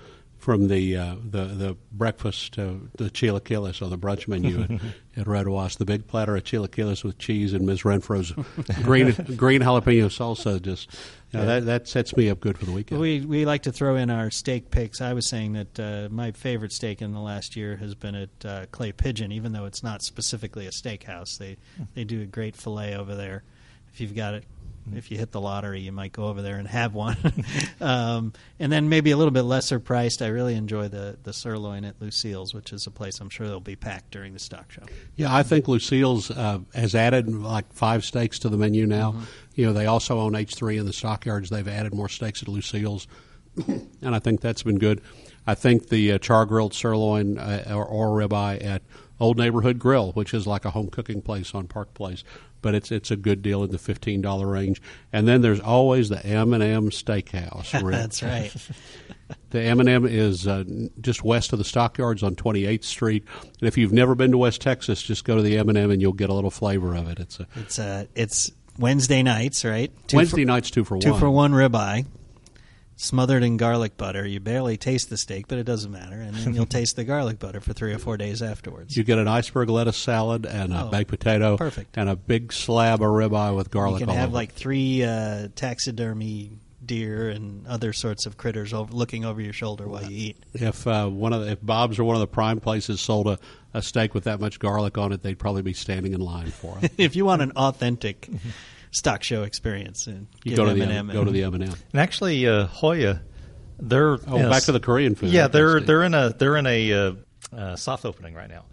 from 0.41 0.69
the 0.69 0.97
uh, 0.97 1.15
the 1.23 1.45
the 1.45 1.77
breakfast, 1.91 2.57
uh, 2.57 2.73
the 2.97 3.11
chilaquiles 3.11 3.81
on 3.81 3.91
the 3.91 3.97
brunch 3.97 4.27
menu 4.27 4.61
at, 4.63 4.71
at 5.21 5.27
Red 5.27 5.47
Wasp. 5.47 5.77
The 5.77 5.85
big 5.85 6.07
platter 6.07 6.35
of 6.35 6.43
chilaquiles 6.43 7.03
with 7.03 7.19
cheese 7.19 7.53
and 7.53 7.63
Ms. 7.65 7.83
Renfro's 7.83 8.31
green 8.83 9.13
green 9.37 9.61
jalapeno 9.61 10.07
salsa. 10.07 10.59
Just 10.59 10.89
you 11.31 11.39
know, 11.39 11.45
that 11.45 11.65
that 11.65 11.87
sets 11.87 12.17
me 12.17 12.27
up 12.27 12.39
good 12.39 12.57
for 12.57 12.65
the 12.65 12.71
weekend. 12.71 12.99
We 12.99 13.21
we 13.21 13.45
like 13.45 13.61
to 13.63 13.71
throw 13.71 13.95
in 13.95 14.09
our 14.09 14.31
steak 14.31 14.71
picks. 14.71 14.99
I 14.99 15.13
was 15.13 15.27
saying 15.27 15.53
that 15.53 15.79
uh, 15.79 16.09
my 16.11 16.31
favorite 16.31 16.71
steak 16.71 17.03
in 17.03 17.13
the 17.13 17.21
last 17.21 17.55
year 17.55 17.75
has 17.75 17.93
been 17.93 18.15
at 18.15 18.45
uh, 18.45 18.65
Clay 18.71 18.91
Pigeon, 18.91 19.31
even 19.31 19.51
though 19.51 19.65
it's 19.65 19.83
not 19.83 20.01
specifically 20.01 20.65
a 20.65 20.71
steakhouse. 20.71 21.37
They 21.37 21.57
they 21.93 22.03
do 22.03 22.21
a 22.23 22.25
great 22.25 22.55
fillet 22.55 22.95
over 22.95 23.13
there. 23.13 23.43
If 23.93 24.01
you've 24.01 24.15
got 24.15 24.33
it, 24.33 24.45
if 24.93 25.11
you 25.11 25.17
hit 25.17 25.31
the 25.31 25.41
lottery, 25.41 25.81
you 25.81 25.91
might 25.91 26.11
go 26.11 26.25
over 26.25 26.41
there 26.41 26.57
and 26.57 26.67
have 26.67 26.93
one. 26.93 27.17
um, 27.81 28.33
and 28.59 28.71
then 28.71 28.89
maybe 28.89 29.11
a 29.11 29.17
little 29.17 29.31
bit 29.31 29.43
lesser 29.43 29.79
priced. 29.79 30.21
I 30.21 30.27
really 30.27 30.55
enjoy 30.55 30.87
the 30.87 31.17
the 31.23 31.33
sirloin 31.33 31.85
at 31.85 32.01
Lucille's, 32.01 32.53
which 32.53 32.73
is 32.73 32.87
a 32.87 32.91
place 32.91 33.19
I'm 33.19 33.29
sure 33.29 33.47
they'll 33.47 33.59
be 33.59 33.75
packed 33.75 34.11
during 34.11 34.33
the 34.33 34.39
stock 34.39 34.71
show. 34.71 34.83
Yeah, 35.15 35.33
I 35.33 35.43
think 35.43 35.67
Lucille's 35.67 36.31
uh, 36.31 36.59
has 36.73 36.95
added 36.95 37.33
like 37.33 37.71
five 37.73 38.03
steaks 38.05 38.39
to 38.39 38.49
the 38.49 38.57
menu 38.57 38.85
now. 38.85 39.15
You 39.55 39.67
know, 39.67 39.73
they 39.73 39.85
also 39.85 40.19
own 40.19 40.33
H3 40.33 40.79
in 40.79 40.85
the 40.85 40.93
stockyards. 40.93 41.49
They've 41.49 41.67
added 41.67 41.93
more 41.93 42.09
steaks 42.09 42.41
at 42.41 42.47
Lucille's, 42.47 43.07
and 43.67 44.15
I 44.15 44.19
think 44.19 44.41
that's 44.41 44.63
been 44.63 44.79
good. 44.79 45.01
I 45.45 45.55
think 45.55 45.89
the 45.89 46.13
uh, 46.13 46.17
char 46.19 46.45
grilled 46.45 46.73
sirloin 46.73 47.37
uh, 47.37 47.65
or, 47.69 47.85
or 47.85 48.07
ribeye 48.09 48.63
at 48.63 48.83
Old 49.21 49.37
Neighborhood 49.37 49.79
Grill, 49.79 50.11
which 50.13 50.33
is 50.33 50.45
like 50.47 50.65
a 50.65 50.71
home 50.71 50.89
cooking 50.89 51.21
place 51.21 51.53
on 51.55 51.67
Park 51.67 51.93
Place, 51.93 52.23
but 52.61 52.75
it's 52.75 52.91
it's 52.91 53.11
a 53.11 53.15
good 53.15 53.41
deal 53.41 53.63
in 53.63 53.71
the 53.71 53.77
fifteen 53.77 54.21
dollar 54.21 54.47
range. 54.47 54.81
And 55.13 55.27
then 55.27 55.41
there's 55.41 55.59
always 55.59 56.09
the 56.09 56.25
M 56.25 56.53
and 56.53 56.61
M 56.63 56.89
Steakhouse. 56.89 57.71
That's 57.91 58.21
right. 58.23 58.51
The 59.51 59.61
M&M 59.61 60.05
is 60.05 60.45
uh, 60.47 60.63
just 60.99 61.23
west 61.23 61.53
of 61.53 61.59
the 61.59 61.65
Stockyards 61.65 62.21
on 62.23 62.35
28th 62.35 62.83
Street. 62.83 63.23
And 63.43 63.67
if 63.67 63.77
you've 63.77 63.93
never 63.93 64.13
been 64.15 64.31
to 64.31 64.37
West 64.37 64.59
Texas, 64.61 65.01
just 65.01 65.23
go 65.23 65.35
to 65.37 65.41
the 65.41 65.57
M&M 65.57 65.89
and 65.91 66.01
you'll 66.01 66.11
get 66.13 66.29
a 66.29 66.33
little 66.33 66.51
flavor 66.51 66.95
of 66.95 67.07
it. 67.09 67.19
It's 67.19 67.39
a 67.39 67.47
It's 67.55 67.79
a 67.79 68.07
it's 68.15 68.51
Wednesday 68.77 69.23
nights, 69.23 69.63
right? 69.63 69.91
Two 70.07 70.17
Wednesday 70.17 70.41
for- 70.43 70.47
nights 70.47 70.71
two 70.71 70.83
for 70.83 70.99
two 70.99 71.11
one. 71.11 71.19
for 71.19 71.29
one 71.29 71.51
ribeye, 71.53 72.05
smothered 73.03 73.43
in 73.43 73.57
garlic 73.57 73.97
butter. 73.97 74.25
You 74.25 74.39
barely 74.39 74.77
taste 74.77 75.09
the 75.09 75.17
steak, 75.17 75.47
but 75.47 75.57
it 75.57 75.63
doesn't 75.63 75.91
matter, 75.91 76.21
and 76.21 76.35
then 76.35 76.53
you'll 76.53 76.65
taste 76.79 76.95
the 76.95 77.03
garlic 77.03 77.39
butter 77.39 77.59
for 77.59 77.73
three 77.73 77.93
or 77.93 77.97
four 77.99 78.17
days 78.17 78.41
afterwards. 78.41 78.95
You 78.95 79.03
get 79.03 79.17
an 79.17 79.27
iceberg 79.27 79.69
lettuce 79.69 79.97
salad 79.97 80.45
and 80.45 80.73
a 80.73 80.85
Oh, 80.85 80.89
baked 80.89 81.09
potato, 81.09 81.57
perfect. 81.57 81.97
and 81.97 82.09
a 82.09 82.15
big 82.15 82.53
slab 82.53 83.01
of 83.01 83.07
ribeye 83.07 83.55
with 83.55 83.71
garlic 83.71 84.01
You 84.01 84.05
can 84.07 84.15
have 84.15 84.29
over. 84.29 84.33
like 84.35 84.53
three 84.53 85.03
uh, 85.03 85.47
taxidermy 85.55 86.51
deer 86.83 87.29
and 87.29 87.65
other 87.67 87.93
sorts 87.93 88.25
of 88.25 88.37
critters 88.37 88.73
over, 88.73 88.91
looking 88.91 89.23
over 89.23 89.39
your 89.39 89.53
shoulder 89.53 89.87
while 89.87 90.03
you 90.03 90.29
eat. 90.29 90.37
If 90.53 90.85
uh, 90.87 91.07
one 91.07 91.31
of 91.31 91.41
the, 91.45 91.51
if 91.51 91.61
Bob's 91.61 91.99
or 91.99 92.03
one 92.03 92.15
of 92.15 92.19
the 92.21 92.27
prime 92.27 92.59
places 92.59 92.99
sold 92.99 93.27
a, 93.27 93.39
a 93.73 93.81
steak 93.81 94.13
with 94.15 94.23
that 94.23 94.39
much 94.39 94.57
garlic 94.59 94.97
on 94.97 95.11
it, 95.11 95.21
they'd 95.21 95.37
probably 95.39 95.61
be 95.61 95.73
standing 95.73 96.13
in 96.13 96.19
line 96.21 96.49
for 96.49 96.77
it. 96.81 96.91
if 96.97 97.15
you 97.15 97.23
want 97.25 97.41
an 97.43 97.51
authentic 97.55 98.29
stock 98.91 99.23
show 99.23 99.43
experience, 99.43 100.07
and 100.07 100.27
you 100.43 100.55
give 100.55 100.57
go 100.57 100.65
to 100.65 100.73
the 100.73 100.83
M&M 100.83 101.07
go 101.07 101.23
to 101.23 101.31
the 101.31 101.43
M 101.43 101.53
and 101.55 101.63
M. 101.63 101.73
And 101.93 102.01
actually, 102.01 102.47
uh, 102.47 102.67
Hoya, 102.67 103.21
they're 103.79 104.19
Oh, 104.27 104.37
you 104.37 104.43
know, 104.43 104.49
back 104.49 104.63
to 104.63 104.71
the 104.71 104.79
Korean 104.79 105.15
food. 105.15 105.29
Yeah, 105.29 105.47
they're 105.47 105.79
they're 105.79 106.03
in 106.03 106.13
a 106.13 106.29
they're 106.29 106.57
in 106.57 106.67
a 106.67 106.93
uh, 106.93 107.13
uh, 107.55 107.75
soft 107.75 108.05
opening 108.05 108.35
right 108.35 108.49
now. 108.49 108.65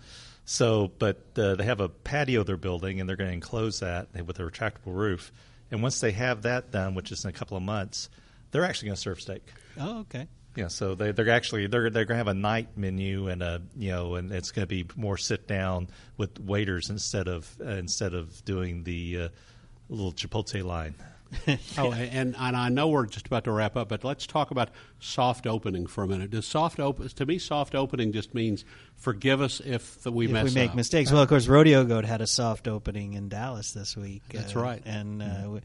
So, 0.44 0.90
but 0.98 1.22
uh, 1.37 1.56
they 1.56 1.64
have 1.64 1.80
a 1.80 1.88
patio 1.88 2.42
they're 2.42 2.56
building, 2.56 3.00
and 3.00 3.08
they're 3.08 3.16
going 3.16 3.28
to 3.28 3.34
enclose 3.34 3.80
that 3.80 4.08
with 4.25 4.38
a 4.38 4.42
retractable 4.42 4.94
roof. 4.94 5.30
And 5.70 5.82
once 5.82 6.00
they 6.00 6.12
have 6.12 6.42
that 6.42 6.70
done, 6.70 6.94
which 6.94 7.12
is 7.12 7.25
in 7.25 7.30
a 7.30 7.34
couple 7.34 7.56
of 7.56 7.62
months, 7.62 8.08
they're 8.50 8.64
actually 8.64 8.87
going 8.87 8.96
to 8.96 9.00
serve 9.02 9.20
steak. 9.20 9.46
Oh, 9.78 10.00
okay. 10.00 10.26
Yeah, 10.56 10.68
so 10.68 10.94
they, 10.94 11.12
they're 11.12 11.28
actually 11.28 11.66
they're 11.66 11.90
they're 11.90 12.06
going 12.06 12.16
to 12.18 12.25
have 12.25 12.28
a 12.28 12.34
night 12.34 12.76
menu 12.76 13.28
and 13.28 13.42
a 13.42 13.62
you 13.76 13.90
know 13.90 14.14
and 14.16 14.32
it's 14.32 14.50
going 14.50 14.66
to 14.66 14.66
be 14.66 14.87
more 14.96 15.16
sit 15.16 15.46
down 15.46 15.88
with 16.16 16.40
waiters 16.40 16.90
instead 16.90 17.28
of 17.28 17.54
uh, 17.60 17.68
instead 17.72 18.14
of 18.14 18.44
doing 18.44 18.82
the 18.82 19.30
uh, 19.90 19.95
little 19.95 20.12
chipotle 20.12 20.64
line. 20.64 20.95
Oh, 21.76 21.92
and 21.92 22.35
and 22.38 22.57
I 22.57 22.68
know 22.71 22.88
we're 22.88 23.07
just 23.07 23.26
about 23.26 23.45
to 23.45 23.52
wrap 23.52 23.76
up, 23.76 23.90
but 23.90 24.02
let's 24.02 24.26
talk 24.26 24.50
about 24.50 24.71
soft 24.99 25.47
opening 25.47 25.87
for 25.87 26.02
a 26.02 26.09
minute. 26.09 26.30
Does 26.30 26.47
soft 26.47 26.80
open 26.80 27.07
to 27.09 27.26
me? 27.26 27.38
Soft 27.38 27.75
opening 27.75 28.12
just 28.12 28.35
means 28.35 28.64
forgive 28.97 29.40
us 29.40 29.61
if 29.61 30.04
we 30.07 30.25
if 30.25 30.30
mess 30.30 30.45
we 30.45 30.54
make 30.54 30.71
up. 30.71 30.76
mistakes. 30.76 31.12
Well, 31.12 31.23
of 31.23 31.28
course, 31.28 31.47
Rodeo 31.47 31.85
Goat 31.85 32.04
had 32.07 32.23
a 32.23 32.26
soft 32.26 32.66
opening 32.66 33.12
in 33.12 33.28
Dallas 33.28 33.73
this 33.73 33.97
week. 33.97 34.23
That's 34.33 34.57
uh, 34.57 34.61
right. 34.61 34.83
And 34.87 35.23
uh, 35.23 35.50
we, 35.50 35.61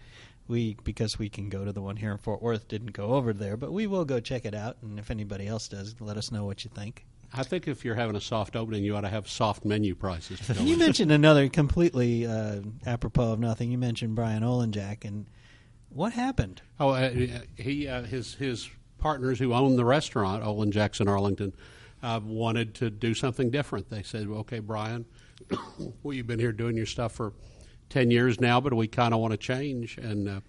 we, 0.48 0.78
because 0.84 1.18
we 1.18 1.30
can 1.30 1.50
go 1.50 1.64
to 1.64 1.72
the 1.72 1.82
one 1.82 1.96
here 1.96 2.12
in 2.12 2.18
Fort 2.18 2.42
Worth, 2.42 2.68
didn't 2.68 2.92
go 2.92 3.14
over 3.14 3.34
there, 3.34 3.58
but 3.58 3.72
we 3.72 3.88
will 3.88 4.06
go 4.06 4.20
check 4.20 4.46
it 4.46 4.54
out. 4.54 4.78
And 4.82 5.00
if 5.00 5.10
anybody 5.12 5.48
else 5.48 5.70
does, 5.70 5.96
let 6.00 6.18
us 6.18 6.32
know 6.32 6.46
what 6.46 6.64
you 6.66 6.72
think. 6.74 7.06
I 7.36 7.44
think 7.44 7.68
if 7.68 7.84
you're 7.84 7.96
having 7.96 8.16
a 8.16 8.22
soft 8.22 8.56
opening, 8.56 8.84
you 8.84 8.96
ought 8.96 9.02
to 9.02 9.10
have 9.10 9.28
soft 9.28 9.66
menu 9.66 9.96
prices. 9.96 10.40
You 10.60 10.78
mentioned 10.78 11.12
another 11.12 11.50
completely 11.50 12.28
uh, 12.28 12.62
apropos 12.86 13.34
of 13.34 13.40
nothing. 13.40 13.72
You 13.72 13.78
mentioned 13.80 14.14
Brian 14.14 14.44
Olenjack, 14.44 15.04
and 15.04 15.26
what 15.90 16.14
happened? 16.14 16.62
Oh, 16.80 16.90
uh, 16.90 17.12
he 17.58 17.88
uh, 17.88 18.04
his 18.04 18.36
his 18.36 18.70
partners 19.00 19.40
who 19.40 19.54
own 19.54 19.76
the 19.76 19.86
restaurant, 19.86 20.44
Olin 20.44 20.72
Jackson 20.72 21.08
Arlington, 21.08 21.54
uh, 22.04 22.20
wanted 22.24 22.76
to 22.76 22.90
do 22.90 23.14
something 23.14 23.50
different. 23.50 23.90
They 23.90 24.04
said, 24.04 24.28
"Okay, 24.28 24.60
Brian, 24.60 25.06
well, 26.04 26.14
you've 26.14 26.28
been 26.28 26.40
here 26.40 26.52
doing 26.52 26.78
your 26.78 26.86
stuff 26.86 27.14
for 27.14 27.34
ten 27.90 28.12
years 28.12 28.40
now, 28.40 28.62
but 28.62 28.74
we 28.74 28.88
kind 28.88 29.14
of 29.14 29.20
want 29.20 29.32
to 29.32 29.38
change." 29.38 29.98
And 29.98 30.30
uh, 30.30 30.40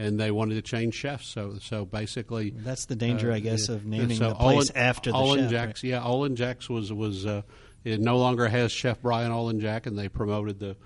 and 0.00 0.18
they 0.18 0.30
wanted 0.30 0.54
to 0.54 0.62
change 0.62 0.94
chefs. 0.94 1.28
So 1.28 1.58
so 1.60 1.84
basically, 1.84 2.50
That's 2.50 2.86
the 2.86 2.96
danger, 2.96 3.30
uh, 3.30 3.36
I 3.36 3.40
guess, 3.40 3.68
yeah. 3.68 3.74
of 3.74 3.84
naming 3.84 4.16
So 4.16 4.30
the 4.30 4.34
place 4.34 4.70
Olin- 4.70 4.76
after 4.76 5.10
the 5.12 5.16
Olin 5.16 5.40
chef. 5.40 5.50
Jacks, 5.50 5.84
yeah, 5.84 6.00
Olenjack's 6.00 6.68
was 6.68 6.92
was 6.92 7.26
uh, 7.26 7.42
it 7.84 8.00
no 8.00 8.16
longer 8.16 8.48
has 8.48 8.72
Chef 8.72 9.00
Brian 9.02 9.30
Olenjack, 9.30 9.86
and 9.86 9.98
they 9.98 10.08
promoted 10.08 10.58
the 10.58 10.76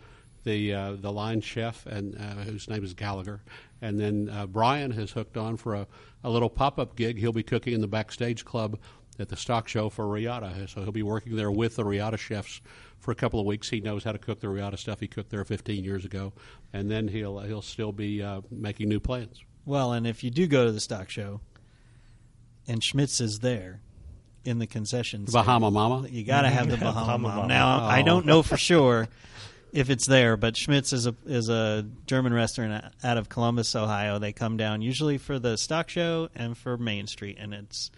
the 0.42 0.74
uh, 0.74 0.92
the 1.00 1.12
line 1.12 1.40
chef 1.40 1.86
and 1.86 2.16
uh, 2.16 2.42
whose 2.42 2.68
name 2.68 2.82
is 2.84 2.92
Gallagher, 2.94 3.40
and 3.80 3.98
then 4.00 4.28
uh, 4.28 4.46
Brian 4.46 4.90
has 4.90 5.12
hooked 5.12 5.36
on 5.36 5.56
for 5.56 5.74
a, 5.74 5.86
a 6.22 6.30
little 6.30 6.50
pop 6.50 6.78
up 6.78 6.96
gig. 6.96 7.18
He'll 7.18 7.32
be 7.32 7.42
cooking 7.42 7.72
in 7.72 7.80
the 7.80 7.88
backstage 7.88 8.44
club 8.44 8.78
at 9.18 9.28
the 9.28 9.36
stock 9.36 9.68
show 9.68 9.88
for 9.90 10.04
Reata, 10.06 10.68
so 10.68 10.82
he'll 10.82 10.90
be 10.92 11.04
working 11.04 11.36
there 11.36 11.50
with 11.52 11.76
the 11.76 11.84
Reata 11.84 12.18
chefs 12.18 12.60
for 13.04 13.10
a 13.12 13.14
couple 13.14 13.38
of 13.38 13.44
weeks. 13.46 13.68
He 13.68 13.80
knows 13.80 14.02
how 14.02 14.12
to 14.12 14.18
cook 14.18 14.40
the 14.40 14.46
Reata 14.48 14.78
stuff. 14.78 14.98
He 15.00 15.06
cooked 15.06 15.30
there 15.30 15.44
15 15.44 15.84
years 15.84 16.04
ago, 16.04 16.32
and 16.72 16.90
then 16.90 17.08
he'll 17.08 17.38
he'll 17.40 17.62
still 17.62 17.92
be 17.92 18.22
uh, 18.22 18.40
making 18.50 18.88
new 18.88 18.98
plans. 19.00 19.42
Well, 19.66 19.92
and 19.92 20.06
if 20.06 20.24
you 20.24 20.30
do 20.30 20.46
go 20.46 20.64
to 20.64 20.72
the 20.72 20.80
stock 20.80 21.10
show, 21.10 21.40
and 22.66 22.82
Schmidt's 22.82 23.20
is 23.20 23.40
there 23.40 23.80
in 24.44 24.58
the 24.58 24.66
concession, 24.66 25.26
Bahama 25.30 25.70
Mama? 25.70 26.08
you 26.08 26.24
got 26.24 26.42
to 26.42 26.48
have 26.50 26.68
the 26.70 26.76
Bahama, 26.78 26.94
Bahama 27.00 27.18
Mama. 27.28 27.36
Mama. 27.42 27.48
Now, 27.48 27.78
I 27.86 28.00
Oh. 28.00 28.04
don't 28.04 28.26
know 28.26 28.42
for 28.42 28.56
sure 28.70 29.08
if 29.72 29.90
it's 29.90 30.06
there, 30.06 30.36
but 30.36 30.54
Schmidt's 30.56 30.92
is 30.92 31.06
a 31.06 31.14
is 31.26 31.48
a 31.48 31.86
German 32.06 32.32
restaurant 32.32 32.84
out 33.02 33.16
of 33.18 33.28
Columbus, 33.28 33.74
Ohio. 33.76 34.18
They 34.18 34.32
come 34.32 34.56
down 34.56 34.82
usually 34.82 35.18
for 35.18 35.38
the 35.38 35.56
stock 35.56 35.88
show 35.90 36.28
and 36.34 36.56
for 36.56 36.76
Main 36.78 37.06
Street, 37.06 37.36
and 37.38 37.52
it's 37.52 37.90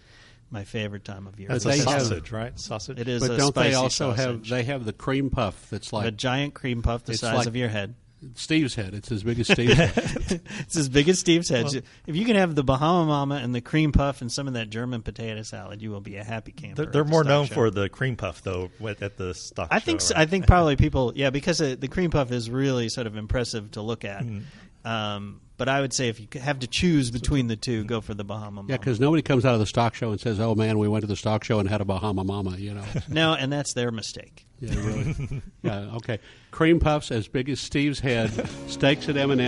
my 0.49 0.63
favorite 0.63 1.03
time 1.03 1.27
of 1.27 1.39
year. 1.39 1.51
It's 1.51 1.65
They 1.65 1.71
a 1.71 1.75
have- 1.77 2.01
sausage, 2.01 2.31
right? 2.31 2.57
Sausage. 2.59 2.99
It 2.99 3.07
is 3.07 3.21
But 3.21 3.31
a 3.31 3.37
don't 3.37 3.53
they 3.55 3.61
spicy 3.71 3.75
also 3.75 4.11
have 4.11 4.47
they 4.47 4.63
have 4.63 4.85
the 4.85 4.93
cream 4.93 5.29
puff 5.29 5.69
that's 5.69 5.91
like 5.91 6.07
a 6.07 6.11
giant 6.11 6.53
cream 6.53 6.81
puff 6.81 7.03
the 7.05 7.15
size 7.15 7.35
like- 7.35 7.47
of 7.47 7.55
your 7.55 7.69
head. 7.69 7.95
Steve's 8.33 8.73
head. 8.73 8.95
It's 8.95 9.11
as 9.11 9.21
big 9.21 9.39
as 9.39 9.47
Steve's 9.47 9.75
head. 9.75 10.41
It's 10.61 10.75
as 10.75 10.89
big 10.89 11.07
as 11.07 11.19
Steve's 11.19 11.49
head. 11.49 11.67
if 12.07 12.15
you 12.15 12.25
can 12.25 12.35
have 12.35 12.55
the 12.55 12.63
Bahama 12.63 13.05
Mama 13.05 13.35
and 13.35 13.53
the 13.53 13.61
cream 13.61 13.91
puff 13.91 14.21
and 14.21 14.31
some 14.31 14.47
of 14.47 14.55
that 14.55 14.71
German 14.71 15.03
potato 15.03 15.43
salad, 15.43 15.83
you 15.83 15.91
will 15.91 16.01
be 16.01 16.15
a 16.15 16.23
happy 16.23 16.51
camper. 16.51 16.83
They're, 16.85 16.91
they're 16.91 17.03
the 17.03 17.11
more 17.11 17.23
known 17.23 17.45
show. 17.45 17.53
for 17.53 17.69
the 17.69 17.89
cream 17.89 18.15
puff 18.15 18.41
though 18.41 18.71
at 18.99 19.17
the 19.17 19.35
stock. 19.35 19.67
I 19.69 19.79
think 19.79 20.01
show, 20.01 20.05
so, 20.07 20.15
right? 20.15 20.21
I 20.23 20.25
think 20.25 20.47
probably 20.47 20.77
people 20.77 21.13
yeah 21.15 21.29
because 21.29 21.61
uh, 21.61 21.75
the 21.77 21.87
cream 21.87 22.09
puff 22.09 22.31
is 22.31 22.49
really 22.49 22.89
sort 22.89 23.05
of 23.05 23.15
impressive 23.17 23.69
to 23.73 23.83
look 23.83 24.03
at. 24.03 24.23
Mm. 24.23 24.41
Um, 24.87 25.41
but 25.57 25.67
I 25.67 25.81
would 25.81 25.91
say 25.91 26.07
if 26.07 26.19
you 26.19 26.27
have 26.39 26.59
to 26.59 26.67
choose 26.67 27.09
between 27.09 27.47
the 27.47 27.55
two, 27.55 27.83
go 27.83 27.99
for 27.99 28.13
the 28.13 28.23
Bahama 28.23 28.51
Mama. 28.57 28.67
yeah, 28.69 28.77
because 28.77 28.99
nobody 28.99 29.23
comes 29.23 29.43
out 29.43 29.53
of 29.55 29.59
the 29.59 29.65
stock 29.65 29.95
show 29.95 30.11
and 30.11 30.19
says, 30.19 30.39
"Oh 30.39 30.53
man, 30.55 30.77
we 30.77 30.87
went 30.87 31.01
to 31.01 31.07
the 31.07 31.15
stock 31.15 31.43
show 31.43 31.59
and 31.59 31.67
had 31.67 31.81
a 31.81 31.85
Bahama 31.85 32.23
Mama." 32.23 32.57
You 32.57 32.75
know. 32.75 32.83
no, 33.09 33.33
and 33.33 33.51
that's 33.51 33.73
their 33.73 33.91
mistake. 33.91 34.45
Yeah, 34.59 34.73
really. 34.73 35.41
yeah. 35.61 35.95
Okay. 35.97 36.17
Cream 36.49 36.79
puffs 36.79 37.11
as 37.11 37.27
big 37.27 37.47
as 37.47 37.59
Steve's 37.59 37.99
head. 37.99 38.31
Steaks 38.67 39.07
at 39.07 39.15
M 39.15 39.29
and 39.29 39.39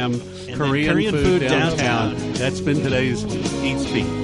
Korean, 0.56 0.94
Korean 0.94 1.12
food, 1.16 1.24
food 1.26 1.40
downtown. 1.50 2.12
downtown. 2.12 2.34
That's 2.34 2.62
been 2.62 2.84
today's 2.84 3.26
Eat 3.64 3.80
Speak. 3.80 4.19